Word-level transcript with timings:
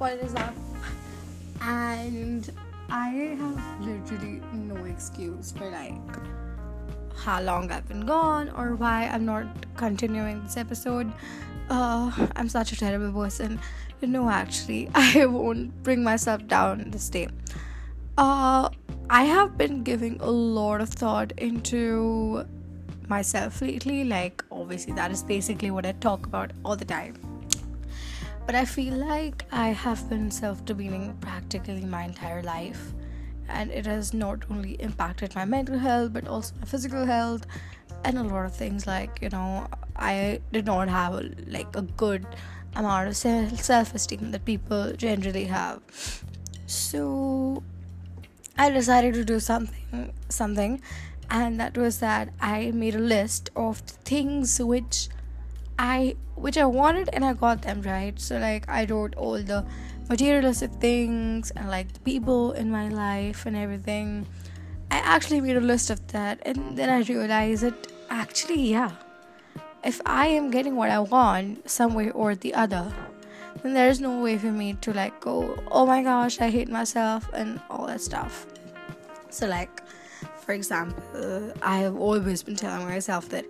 what 0.00 0.14
is 0.14 0.34
up? 0.34 0.54
And 1.60 2.50
I 2.88 3.10
have 3.38 3.86
literally 3.86 4.40
no 4.54 4.76
excuse 4.86 5.52
for 5.52 5.68
like 5.70 6.16
how 7.14 7.42
long 7.42 7.70
I've 7.70 7.86
been 7.86 8.06
gone 8.06 8.48
or 8.56 8.76
why 8.76 9.08
I'm 9.08 9.26
not 9.26 9.44
continuing 9.76 10.42
this 10.42 10.56
episode. 10.56 11.12
Uh, 11.68 12.10
I'm 12.34 12.48
such 12.48 12.72
a 12.72 12.76
terrible 12.76 13.12
person. 13.12 13.60
No, 14.00 14.30
actually, 14.30 14.88
I 14.94 15.26
won't 15.26 15.82
bring 15.82 16.02
myself 16.02 16.46
down 16.46 16.90
this 16.90 17.10
day. 17.10 17.28
Uh, 18.16 18.70
I 19.10 19.24
have 19.24 19.58
been 19.58 19.82
giving 19.82 20.18
a 20.22 20.30
lot 20.30 20.80
of 20.80 20.88
thought 20.88 21.32
into 21.36 22.46
myself 23.06 23.60
lately. 23.60 24.04
Like, 24.04 24.42
obviously, 24.50 24.94
that 24.94 25.10
is 25.10 25.22
basically 25.22 25.70
what 25.70 25.84
I 25.84 25.92
talk 25.92 26.24
about 26.24 26.52
all 26.64 26.74
the 26.74 26.86
time. 26.86 27.29
But 28.50 28.58
I 28.58 28.64
feel 28.64 28.94
like 28.94 29.44
I 29.52 29.68
have 29.68 30.08
been 30.10 30.28
self 30.28 30.64
demeaning 30.64 31.16
practically 31.20 31.84
my 31.84 32.02
entire 32.02 32.42
life. 32.42 32.92
And 33.48 33.70
it 33.70 33.86
has 33.86 34.12
not 34.12 34.42
only 34.50 34.72
impacted 34.72 35.36
my 35.36 35.44
mental 35.44 35.78
health, 35.78 36.12
but 36.12 36.26
also 36.26 36.56
my 36.58 36.66
physical 36.66 37.06
health 37.06 37.46
and 38.02 38.18
a 38.18 38.24
lot 38.24 38.46
of 38.46 38.52
things. 38.52 38.88
Like, 38.88 39.22
you 39.22 39.28
know, 39.28 39.68
I 39.94 40.40
did 40.50 40.66
not 40.66 40.88
have 40.88 41.22
like 41.46 41.76
a 41.76 41.82
good 41.82 42.26
amount 42.74 43.06
of 43.06 43.16
self 43.16 43.94
esteem 43.94 44.32
that 44.32 44.44
people 44.44 44.94
generally 44.94 45.44
have. 45.44 45.80
So 46.66 47.62
I 48.58 48.68
decided 48.70 49.14
to 49.14 49.24
do 49.24 49.38
something 49.38 50.12
something 50.28 50.82
and 51.30 51.60
that 51.60 51.78
was 51.78 52.00
that 52.00 52.30
I 52.40 52.72
made 52.72 52.96
a 52.96 53.06
list 53.14 53.50
of 53.54 53.78
things 53.78 54.60
which 54.60 55.08
I 55.80 56.16
which 56.34 56.58
I 56.58 56.66
wanted 56.66 57.08
and 57.14 57.24
I 57.24 57.32
got 57.32 57.62
them 57.62 57.80
right. 57.80 58.20
So 58.20 58.38
like 58.38 58.68
I 58.68 58.84
wrote 58.84 59.16
all 59.16 59.42
the 59.42 59.64
materialistic 60.10 60.72
things 60.72 61.50
and 61.52 61.70
like 61.70 61.92
the 61.94 62.00
people 62.00 62.52
in 62.52 62.70
my 62.70 62.88
life 62.88 63.46
and 63.46 63.56
everything. 63.56 64.26
I 64.90 64.98
actually 64.98 65.40
made 65.40 65.56
a 65.56 65.60
list 65.60 65.88
of 65.88 66.06
that 66.08 66.40
and 66.42 66.76
then 66.76 66.90
I 66.90 67.00
realized 67.00 67.62
that 67.62 67.86
actually 68.10 68.60
yeah. 68.68 68.92
If 69.82 70.02
I 70.04 70.26
am 70.26 70.50
getting 70.50 70.76
what 70.76 70.90
I 70.90 70.98
want 70.98 71.70
some 71.70 71.94
way 71.94 72.10
or 72.10 72.34
the 72.34 72.52
other, 72.52 72.92
then 73.62 73.72
there 73.72 73.88
is 73.88 74.00
no 74.00 74.20
way 74.20 74.36
for 74.36 74.52
me 74.52 74.74
to 74.82 74.92
like 74.92 75.18
go, 75.20 75.58
oh 75.70 75.86
my 75.86 76.02
gosh, 76.02 76.40
I 76.42 76.50
hate 76.50 76.68
myself 76.68 77.30
and 77.32 77.58
all 77.70 77.86
that 77.86 78.02
stuff. 78.02 78.46
So 79.30 79.46
like 79.46 79.80
for 80.40 80.52
example, 80.52 81.54
I 81.62 81.78
have 81.78 81.96
always 81.96 82.42
been 82.42 82.56
telling 82.56 82.86
myself 82.86 83.30
that, 83.30 83.46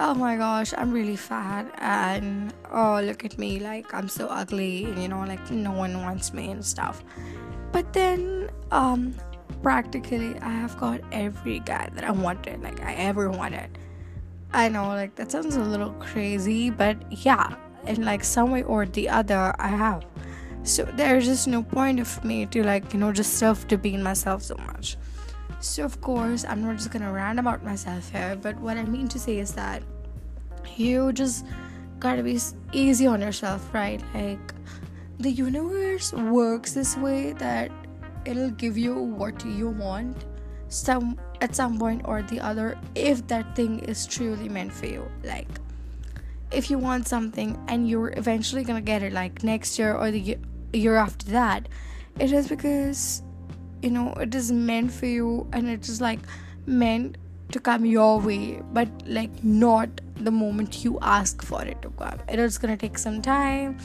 oh 0.00 0.14
my 0.14 0.36
gosh, 0.36 0.72
I'm 0.76 0.92
really 0.92 1.16
fat, 1.16 1.72
and 1.78 2.52
oh, 2.70 3.00
look 3.02 3.24
at 3.24 3.38
me, 3.38 3.60
like 3.60 3.92
I'm 3.94 4.08
so 4.08 4.26
ugly, 4.26 4.84
and 4.84 5.00
you 5.00 5.08
know, 5.08 5.24
like 5.24 5.50
no 5.50 5.72
one 5.72 6.02
wants 6.02 6.32
me 6.32 6.50
and 6.50 6.64
stuff. 6.64 7.02
But 7.72 7.92
then, 7.92 8.50
um, 8.70 9.14
practically, 9.62 10.38
I 10.40 10.50
have 10.50 10.76
got 10.78 11.00
every 11.12 11.60
guy 11.60 11.90
that 11.94 12.04
I 12.04 12.10
wanted, 12.10 12.62
like 12.62 12.80
I 12.82 12.94
ever 12.94 13.30
wanted. 13.30 13.78
I 14.52 14.68
know, 14.68 14.88
like 14.88 15.14
that 15.16 15.32
sounds 15.32 15.56
a 15.56 15.60
little 15.60 15.90
crazy, 15.94 16.70
but 16.70 16.96
yeah, 17.24 17.56
in 17.86 18.04
like 18.04 18.24
some 18.24 18.50
way 18.50 18.62
or 18.62 18.86
the 18.86 19.08
other, 19.08 19.54
I 19.58 19.68
have. 19.68 20.04
So 20.62 20.84
there's 20.84 21.26
just 21.26 21.46
no 21.46 21.62
point 21.62 22.00
of 22.00 22.24
me 22.24 22.46
to 22.46 22.62
like, 22.62 22.92
you 22.94 22.98
know, 22.98 23.12
just 23.12 23.34
self 23.34 23.68
demean 23.68 24.02
myself 24.02 24.42
so 24.42 24.56
much. 24.66 24.96
So, 25.60 25.84
of 25.84 26.00
course, 26.00 26.44
I'm 26.46 26.62
not 26.62 26.76
just 26.76 26.90
gonna 26.90 27.12
rant 27.12 27.38
about 27.38 27.64
myself 27.64 28.10
here, 28.10 28.36
but 28.40 28.58
what 28.60 28.76
I 28.76 28.84
mean 28.84 29.08
to 29.08 29.18
say 29.18 29.38
is 29.38 29.52
that 29.54 29.82
you 30.76 31.12
just 31.12 31.46
gotta 31.98 32.22
be 32.22 32.38
easy 32.72 33.06
on 33.06 33.20
yourself, 33.20 33.72
right? 33.72 34.02
Like, 34.14 34.54
the 35.18 35.30
universe 35.30 36.12
works 36.12 36.72
this 36.72 36.96
way 36.96 37.32
that 37.34 37.70
it'll 38.24 38.50
give 38.50 38.76
you 38.76 38.94
what 38.94 39.44
you 39.44 39.68
want 39.68 40.24
some 40.68 41.18
at 41.40 41.54
some 41.54 41.78
point 41.78 42.02
or 42.04 42.22
the 42.22 42.40
other 42.40 42.76
if 42.94 43.26
that 43.28 43.54
thing 43.54 43.78
is 43.80 44.06
truly 44.06 44.48
meant 44.48 44.72
for 44.72 44.86
you 44.86 45.08
like 45.22 45.48
if 46.50 46.70
you 46.70 46.78
want 46.78 47.06
something 47.06 47.58
and 47.68 47.88
you're 47.88 48.12
eventually 48.16 48.64
gonna 48.64 48.80
get 48.80 49.02
it 49.02 49.12
like 49.12 49.42
next 49.44 49.78
year 49.78 49.94
or 49.94 50.10
the 50.10 50.36
year 50.72 50.96
after 50.96 51.26
that 51.26 51.68
it 52.18 52.32
is 52.32 52.48
because 52.48 53.22
you 53.84 53.90
know 53.90 54.12
it 54.14 54.34
is 54.34 54.50
meant 54.50 54.90
for 54.90 55.06
you 55.06 55.46
and 55.52 55.68
it 55.68 55.88
is 55.88 56.00
like 56.00 56.20
meant 56.66 57.18
to 57.52 57.60
come 57.60 57.84
your 57.84 58.18
way 58.20 58.60
but 58.72 58.88
like 59.06 59.44
not 59.44 60.00
the 60.16 60.30
moment 60.30 60.84
you 60.84 60.98
ask 61.02 61.42
for 61.42 61.62
it 61.64 61.80
to 61.82 61.90
come. 61.90 62.18
It 62.28 62.38
is 62.38 62.58
gonna 62.58 62.76
take 62.76 62.98
some 62.98 63.20
time. 63.20 63.78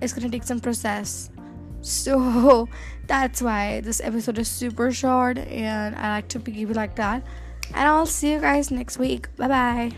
It's 0.00 0.12
gonna 0.12 0.30
take 0.30 0.42
some 0.42 0.60
process. 0.60 1.30
So 1.82 2.68
that's 3.06 3.40
why 3.40 3.80
this 3.80 4.00
episode 4.00 4.38
is 4.38 4.48
super 4.48 4.92
short 4.92 5.38
and 5.38 5.94
i 5.96 6.10
like 6.16 6.28
to 6.28 6.38
be 6.38 6.66
like 6.66 6.96
that. 6.96 7.22
And 7.74 7.88
i'll 7.88 8.06
see 8.06 8.32
you 8.32 8.40
guys 8.40 8.70
next 8.70 8.98
week. 8.98 9.34
Bye 9.36 9.48
bye 9.48 9.92